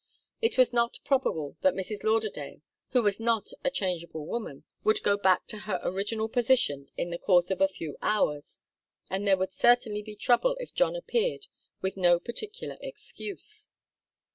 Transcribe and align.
It 0.41 0.57
was 0.57 0.73
not 0.73 0.97
probable 1.03 1.57
that 1.61 1.75
Mrs. 1.75 2.03
Lauderdale, 2.03 2.63
who 2.89 3.03
was 3.03 3.19
not 3.19 3.49
a 3.63 3.69
changeable 3.69 4.25
woman, 4.25 4.63
would 4.83 5.03
go 5.03 5.15
back 5.15 5.45
to 5.49 5.59
her 5.69 5.79
original 5.83 6.27
position 6.27 6.87
in 6.97 7.11
the 7.11 7.19
course 7.19 7.51
of 7.51 7.61
a 7.61 7.67
few 7.67 7.97
hours, 8.01 8.61
and 9.11 9.27
there 9.27 9.37
would 9.37 9.51
certainly 9.51 10.01
be 10.01 10.15
trouble 10.15 10.57
if 10.59 10.73
John 10.73 10.95
appeared 10.95 11.45
with 11.83 11.97
no 11.97 12.19
particular 12.19 12.77
excuse. 12.81 13.69